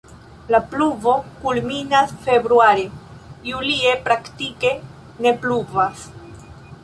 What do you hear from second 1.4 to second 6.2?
kulminas februare, julie praktike ne pluvas.